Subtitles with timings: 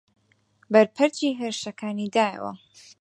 [0.71, 2.53] بەرپەرچی هێرشەکانی دایەوە